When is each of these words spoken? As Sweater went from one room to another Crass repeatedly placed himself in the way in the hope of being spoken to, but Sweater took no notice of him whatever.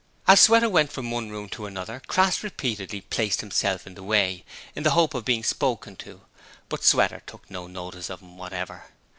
As 0.27 0.39
Sweater 0.39 0.67
went 0.67 0.91
from 0.91 1.11
one 1.11 1.29
room 1.29 1.47
to 1.49 1.67
another 1.67 2.01
Crass 2.07 2.41
repeatedly 2.43 3.01
placed 3.01 3.41
himself 3.41 3.85
in 3.85 3.93
the 3.93 4.01
way 4.01 4.43
in 4.73 4.81
the 4.81 4.89
hope 4.97 5.13
of 5.13 5.25
being 5.25 5.43
spoken 5.43 5.95
to, 5.97 6.21
but 6.69 6.83
Sweater 6.83 7.21
took 7.27 7.51
no 7.51 7.67
notice 7.67 8.09
of 8.09 8.19
him 8.23 8.35
whatever. 8.35 8.85